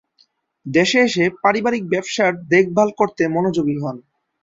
[0.65, 3.97] দেশে এসে পারিবারিক ব্যবসার দেখভাল করতে মনোযোগী হন।